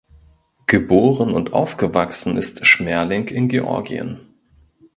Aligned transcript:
Geboren 0.65 1.31
und 1.35 1.53
aufgewachsen 1.53 2.35
ist 2.35 2.65
Schmerling 2.65 3.27
in 3.27 3.49
Georgien. 3.49 4.33